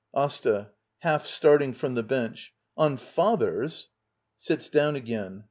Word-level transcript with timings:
Asta. 0.15 0.69
[Half 1.01 1.27
starting 1.27 1.75
from 1.75 1.93
the 1.93 2.01
bench.] 2.01 2.55
^^ 2.57 2.73
On— 2.75 2.97
father's? 3.13 3.89
[Sits 4.39 4.67
down 4.67 4.95
again. 4.95 5.39